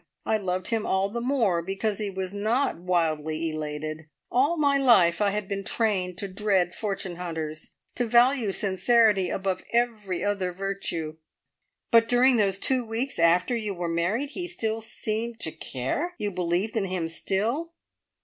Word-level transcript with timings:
I 0.25 0.37
loved 0.37 0.69
him 0.69 0.83
all 0.83 1.09
the 1.09 1.21
more 1.21 1.61
because 1.61 1.99
he 1.99 2.09
was 2.09 2.33
not 2.33 2.75
wildly 2.79 3.51
elated. 3.51 4.07
All 4.31 4.57
my 4.57 4.75
life 4.79 5.21
I 5.21 5.29
had 5.29 5.47
been 5.47 5.63
trained 5.63 6.17
to 6.17 6.27
dread 6.27 6.73
fortune 6.73 7.17
hunters, 7.17 7.75
to 7.93 8.05
value 8.07 8.51
sincerity 8.51 9.29
above 9.29 9.63
every 9.71 10.23
other 10.23 10.51
virtue." 10.51 11.17
"But 11.91 12.09
during 12.09 12.37
those 12.37 12.57
two 12.57 12.83
weeks 12.83 13.19
after 13.19 13.55
you 13.55 13.75
were 13.75 13.87
married, 13.87 14.31
he 14.31 14.47
still 14.47 14.81
seemed 14.81 15.39
to 15.41 15.51
care? 15.51 16.15
You 16.17 16.31
believed 16.31 16.75
in 16.75 16.85
him 16.85 17.07
still?" 17.07 17.71